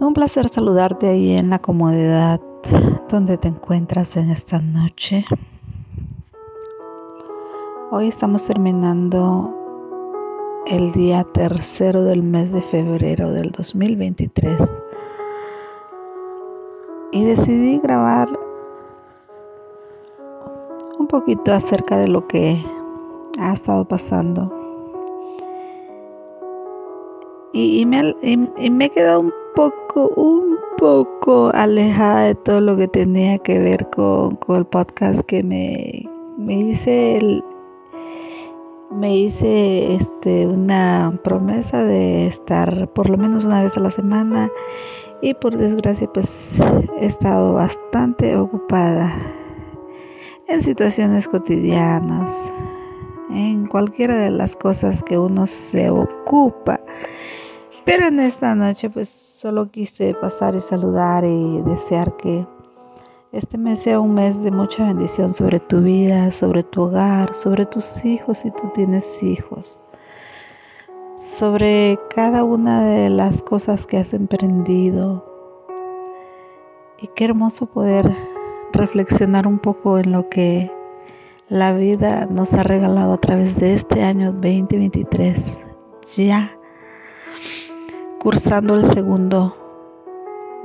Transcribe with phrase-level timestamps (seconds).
[0.00, 2.40] Un placer saludarte ahí en la comodidad
[3.08, 5.24] donde te encuentras en esta noche.
[7.90, 9.52] Hoy estamos terminando
[10.68, 14.72] el día tercero del mes de febrero del 2023
[17.10, 18.28] y decidí grabar
[21.00, 22.64] un poquito acerca de lo que
[23.40, 24.54] ha estado pasando
[27.52, 33.38] y, me, y me he quedado poco, un poco alejada de todo lo que tenía
[33.38, 37.44] que ver con, el podcast que me, me hice el,
[38.92, 44.48] me hice este una promesa de estar por lo menos una vez a la semana
[45.22, 46.60] y por desgracia pues
[47.00, 49.12] he estado bastante ocupada
[50.46, 52.52] en situaciones cotidianas
[53.30, 56.80] en cualquiera de las cosas que uno se ocupa
[57.88, 62.46] pero en esta noche pues solo quise pasar y saludar y desear que
[63.32, 67.64] este mes sea un mes de mucha bendición sobre tu vida, sobre tu hogar, sobre
[67.64, 69.80] tus hijos si tú tienes hijos,
[71.18, 75.24] sobre cada una de las cosas que has emprendido.
[77.00, 78.14] Y qué hermoso poder
[78.70, 80.70] reflexionar un poco en lo que
[81.48, 85.60] la vida nos ha regalado a través de este año 2023.
[86.16, 86.54] Ya
[88.20, 89.56] cursando el segundo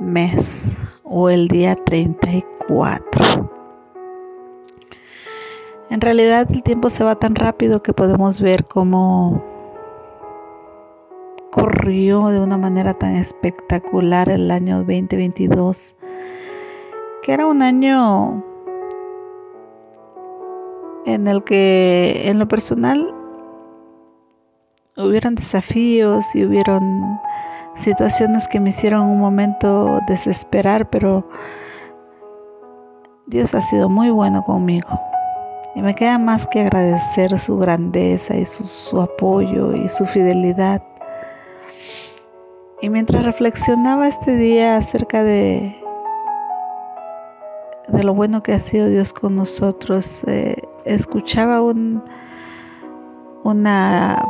[0.00, 3.50] mes o el día 34.
[5.90, 9.44] En realidad el tiempo se va tan rápido que podemos ver cómo
[11.52, 15.96] corrió de una manera tan espectacular el año 2022,
[17.22, 18.42] que era un año
[21.06, 23.14] en el que en lo personal
[24.96, 27.18] hubieron desafíos y hubieron
[27.76, 31.28] situaciones que me hicieron un momento desesperar, pero
[33.26, 34.88] Dios ha sido muy bueno conmigo.
[35.74, 40.82] Y me queda más que agradecer su grandeza y su, apoyo y su fidelidad.
[42.80, 45.76] Y mientras reflexionaba este día acerca de,
[47.88, 52.04] de lo bueno que ha sido Dios con nosotros, eh, escuchaba un,
[53.42, 54.24] una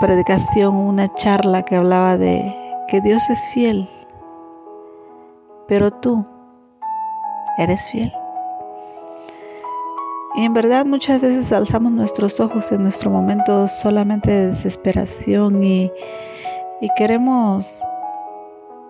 [0.00, 2.54] predicación, una charla que hablaba de
[2.88, 3.88] que Dios es fiel,
[5.66, 6.24] pero tú
[7.58, 8.12] eres fiel.
[10.34, 15.90] Y en verdad muchas veces alzamos nuestros ojos en nuestro momento solamente de desesperación y,
[16.80, 17.82] y queremos,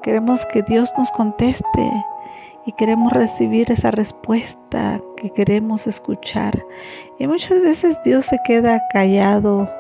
[0.03, 2.05] queremos que Dios nos conteste
[2.67, 6.67] y queremos recibir esa respuesta que queremos escuchar.
[7.21, 9.71] Y muchas veces Dios se queda callado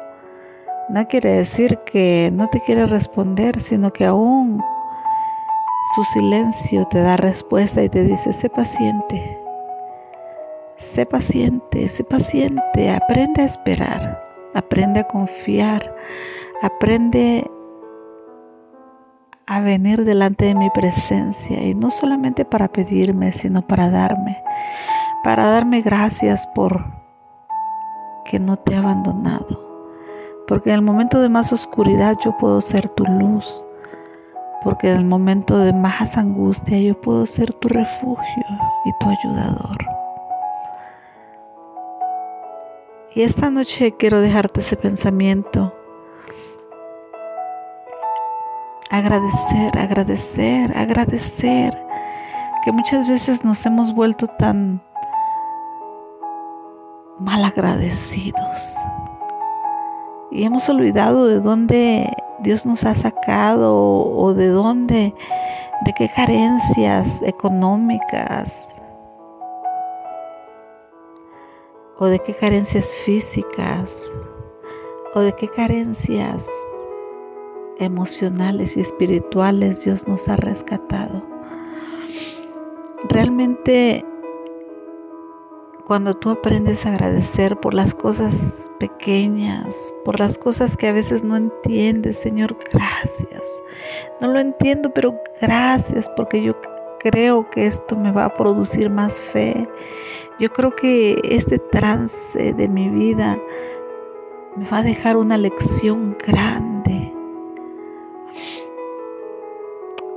[0.89, 4.63] no quiere decir que no te quiere responder, sino que aún
[5.95, 9.39] su silencio te da respuesta y te dice, sé paciente,
[10.79, 14.23] sé paciente, sé paciente, aprende a esperar,
[14.55, 15.95] aprende a confiar,
[16.63, 17.51] aprende
[19.49, 24.41] a venir delante de mi presencia y no solamente para pedirme, sino para darme,
[25.25, 26.85] para darme gracias por
[28.25, 29.66] que no te he abandonado
[30.47, 33.65] porque en el momento de más oscuridad yo puedo ser tu luz,
[34.63, 38.45] porque en el momento de más angustia yo puedo ser tu refugio
[38.85, 39.77] y tu ayudador.
[43.15, 45.73] Y esta noche quiero dejarte ese pensamiento.
[48.91, 51.77] Agradecer, agradecer, agradecer,
[52.65, 54.83] que muchas veces nos hemos vuelto tan
[57.19, 58.77] mal agradecidos
[60.31, 65.15] y hemos olvidado de dónde Dios nos ha sacado o de dónde,
[65.85, 68.77] de qué carencias económicas
[71.99, 74.13] o de qué carencias físicas
[75.15, 76.47] o de qué carencias
[77.79, 81.23] emocionales y espirituales Dios nos ha rescatado.
[83.09, 84.05] Realmente
[85.87, 88.96] cuando tú aprendes a agradecer por las cosas pequeñas,
[90.05, 93.63] por las cosas que a veces no entiendes, Señor, gracias.
[94.21, 96.57] No lo entiendo, pero gracias porque yo
[96.99, 99.69] creo que esto me va a producir más fe.
[100.41, 103.39] Yo creo que este trance de mi vida
[104.57, 107.15] me va a dejar una lección grande.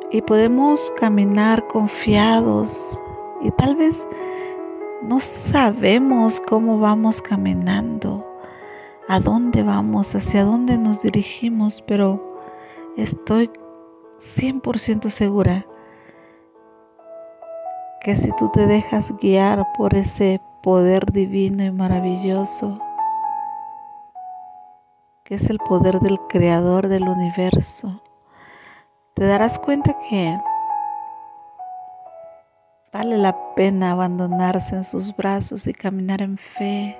[0.10, 3.00] Y podemos caminar confiados
[3.44, 4.08] y tal vez
[5.04, 8.26] no sabemos cómo vamos caminando,
[9.10, 12.38] a dónde vamos, hacia dónde nos dirigimos, pero
[12.96, 13.50] estoy
[14.20, 15.66] 100% segura
[18.02, 22.78] que si tú te dejas guiar por ese poder divino y maravilloso,
[25.24, 28.04] que es el poder del creador del universo,
[29.16, 30.40] te darás cuenta que
[32.94, 36.96] vale la pena abandonarse en sus brazos y caminar en fe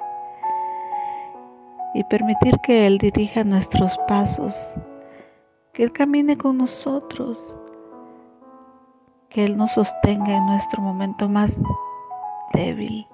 [1.94, 4.76] y permitir que Él dirija nuestros pasos,
[5.74, 7.58] que Él camine con nosotros,
[9.30, 11.62] que Él nos sostenga en nuestro momento más
[12.54, 13.08] débil.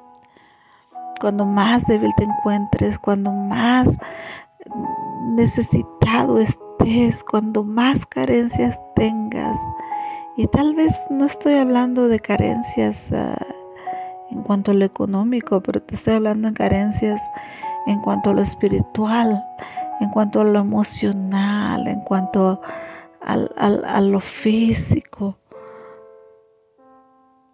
[1.22, 3.98] Cuando más débil te encuentres, cuando más
[5.36, 9.60] necesitado estés, cuando más carencias tengas.
[10.38, 13.36] Y tal vez no estoy hablando de carencias uh,
[14.32, 17.22] en cuanto a lo económico, pero te estoy hablando de carencias
[17.86, 19.44] en cuanto a lo espiritual,
[20.00, 22.62] en cuanto a lo emocional, en cuanto
[23.22, 25.38] a lo físico.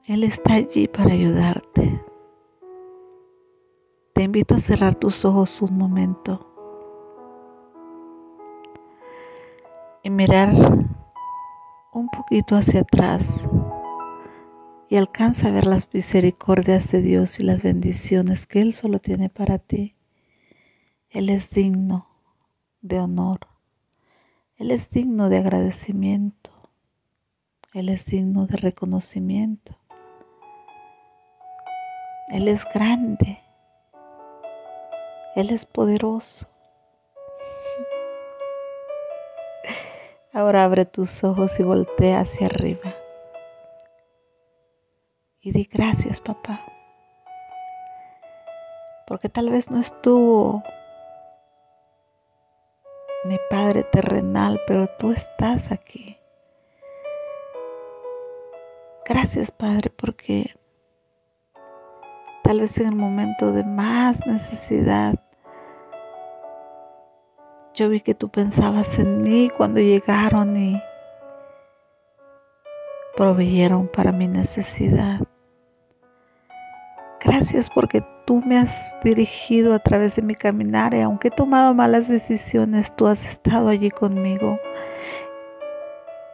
[0.05, 2.03] Él está allí para ayudarte.
[4.13, 6.47] Te invito a cerrar tus ojos un momento
[10.03, 10.51] y mirar
[11.93, 13.47] un poquito hacia atrás
[14.89, 19.29] y alcanza a ver las misericordias de Dios y las bendiciones que Él solo tiene
[19.29, 19.95] para ti.
[21.13, 22.07] Él es digno
[22.81, 23.39] de honor.
[24.55, 26.51] Él es digno de agradecimiento.
[27.73, 29.77] Él es digno de reconocimiento.
[32.29, 33.41] Él es grande.
[35.35, 36.47] Él es poderoso.
[40.33, 42.95] Ahora abre tus ojos y voltea hacia arriba.
[45.41, 46.65] Y di gracias, papá.
[49.07, 50.63] Porque tal vez no estuvo
[53.23, 56.17] mi Padre terrenal, pero tú estás aquí.
[59.05, 60.55] Gracias, Padre, porque
[62.43, 65.15] tal vez en el momento de más necesidad,
[67.73, 70.81] yo vi que tú pensabas en mí cuando llegaron y
[73.15, 75.19] proveyeron para mi necesidad.
[77.23, 81.73] Gracias porque tú me has dirigido a través de mi caminar y aunque he tomado
[81.73, 84.57] malas decisiones, tú has estado allí conmigo.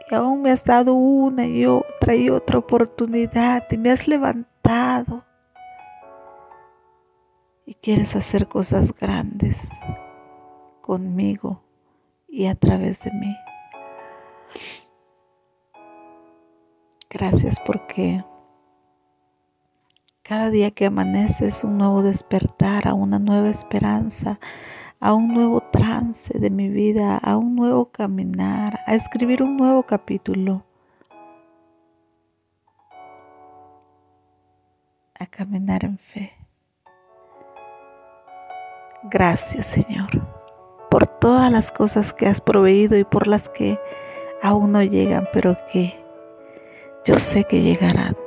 [0.07, 5.25] Y aún me has dado una y otra y otra oportunidad y me has levantado.
[7.65, 9.71] Y quieres hacer cosas grandes
[10.81, 11.63] conmigo
[12.27, 13.35] y a través de mí.
[17.09, 18.23] Gracias porque
[20.27, 24.41] cada día que amanece es un nuevo despertar, a una nueva esperanza,
[24.99, 29.83] a un nuevo trance de mi vida, a un nuevo caminar, a escribir un nuevo
[29.83, 30.65] capítulo,
[35.17, 36.33] a caminar en fe.
[39.03, 40.09] Gracias Señor
[40.91, 43.79] por todas las cosas que has proveído y por las que
[44.41, 45.97] aún no llegan, pero que
[47.05, 48.26] yo sé que llegarán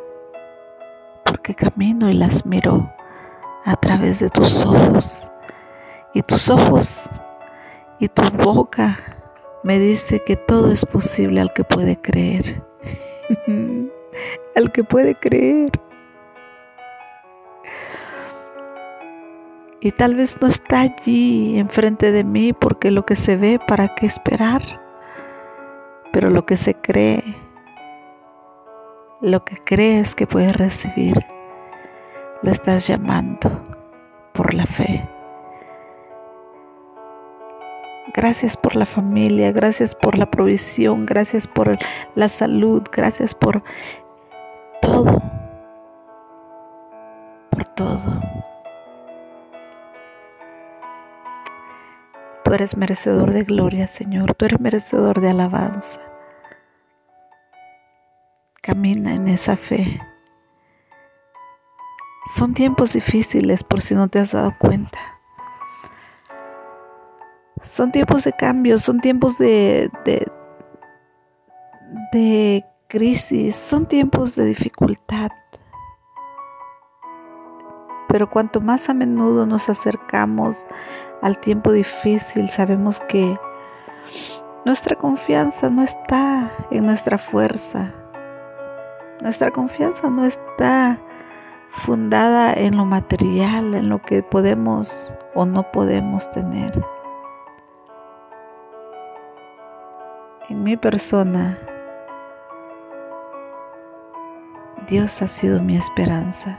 [1.40, 2.92] porque camino y las miro
[3.64, 5.30] a través de tus ojos.
[6.12, 7.08] Y tus ojos
[7.98, 8.98] y tu boca
[9.64, 12.62] me dice que todo es posible al que puede creer.
[14.54, 15.70] al que puede creer.
[19.80, 23.94] Y tal vez no está allí enfrente de mí porque lo que se ve, ¿para
[23.94, 24.60] qué esperar?
[26.12, 27.49] Pero lo que se cree
[29.20, 31.26] lo que crees que puedes recibir,
[32.42, 33.66] lo estás llamando
[34.32, 35.06] por la fe.
[38.14, 41.78] Gracias por la familia, gracias por la provisión, gracias por
[42.14, 43.62] la salud, gracias por
[44.80, 45.22] todo,
[47.50, 48.20] por todo.
[52.42, 56.09] Tú eres merecedor de gloria, Señor, tú eres merecedor de alabanza.
[58.70, 60.00] Camina en esa fe.
[62.24, 65.00] Son tiempos difíciles por si no te has dado cuenta.
[67.64, 70.30] Son tiempos de cambio, son tiempos de, de,
[72.12, 75.32] de crisis, son tiempos de dificultad.
[78.06, 80.68] Pero cuanto más a menudo nos acercamos
[81.22, 83.36] al tiempo difícil, sabemos que
[84.64, 87.94] nuestra confianza no está en nuestra fuerza,
[89.20, 90.98] nuestra confianza no está
[91.68, 96.84] fundada en lo material, en lo que podemos o no podemos tener.
[100.48, 101.58] En mi persona,
[104.88, 106.58] Dios ha sido mi esperanza.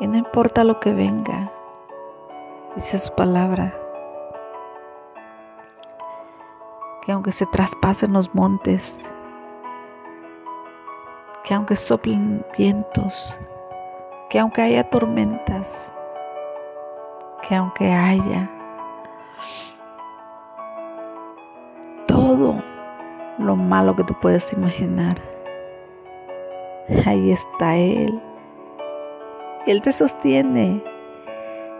[0.00, 1.52] Y no importa lo que venga,
[2.74, 3.72] dice su palabra,
[7.02, 9.08] que aunque se traspasen los montes,
[11.44, 13.38] que aunque soplen vientos,
[14.30, 15.92] que aunque haya tormentas,
[17.46, 18.50] que aunque haya
[22.06, 22.62] todo
[23.38, 25.20] lo malo que tú puedes imaginar,
[27.06, 28.20] ahí está Él.
[29.66, 30.82] Él te sostiene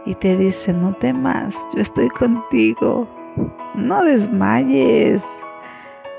[0.05, 3.07] y te dice, no temas, yo estoy contigo,
[3.75, 5.25] no desmayes,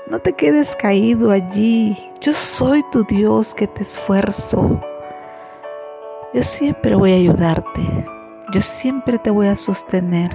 [0.08, 4.80] no te quedes caído allí, yo soy tu Dios que te esfuerzo.
[6.32, 7.82] Yo siempre voy a ayudarte.
[8.52, 10.30] Yo siempre te voy a sostener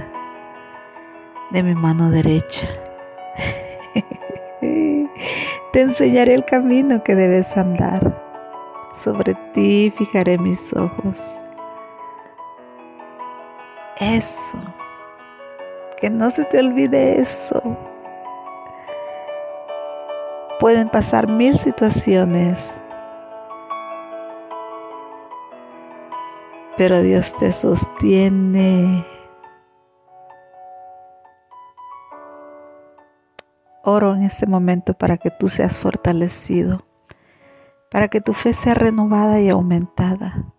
[1.51, 2.68] de mi mano derecha.
[4.62, 8.22] te enseñaré el camino que debes andar.
[8.96, 11.42] Sobre ti fijaré mis ojos.
[14.00, 14.62] Eso.
[15.98, 17.78] Que no se te olvide eso.
[20.62, 22.80] Pueden pasar mil situaciones
[26.82, 29.06] pero Dios te sostiene.
[33.84, 36.80] Oro en este momento para que tú seas fortalecido,
[37.91, 40.51] para que tu fe sea renovada y aumentada,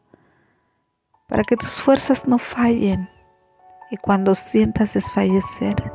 [1.28, 3.08] para que tus fuerzas no fallen
[3.90, 5.92] y cuando sientas desfallecer,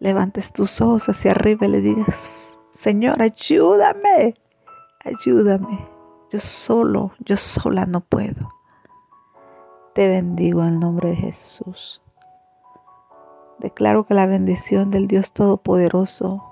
[0.00, 4.34] levantes tus ojos hacia arriba y le digas, Señor, ayúdame,
[5.04, 5.88] ayúdame,
[6.30, 8.48] yo solo, yo sola no puedo.
[9.94, 12.00] Te bendigo en el nombre de Jesús.
[13.58, 16.42] Declaro que la bendición del Dios Todopoderoso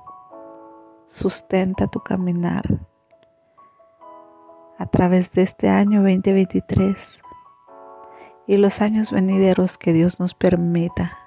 [1.06, 2.86] sustenta tu caminar
[4.76, 7.22] a través de este año 2023
[8.46, 11.18] y los años venideros que Dios nos permita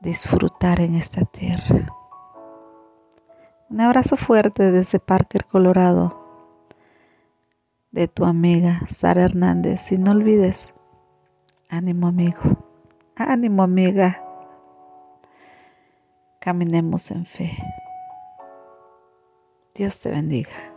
[0.00, 1.94] disfrutar en esta tierra.
[3.72, 6.68] Un abrazo fuerte desde Parker, Colorado
[7.90, 9.92] de tu amiga Sara Hernández.
[9.92, 10.74] Y no olvides,
[11.70, 12.42] ánimo amigo,
[13.16, 14.22] ánimo amiga.
[16.38, 17.56] Caminemos en fe.
[19.74, 20.71] Dios te bendiga.